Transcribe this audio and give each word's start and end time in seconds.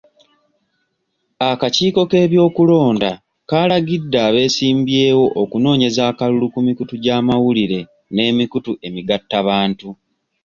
Akakiiko 1.49 2.01
k'ebyokulonda 2.11 3.11
kaalagidde 3.49 4.17
abeesimbyewo 4.27 5.25
okunoonyeza 5.41 6.01
akalulu 6.11 6.45
ku 6.53 6.59
mikutu 6.67 6.93
gy'amawulire 7.03 7.79
n'emikutu 8.13 8.71
emigattabantu.. 8.87 9.89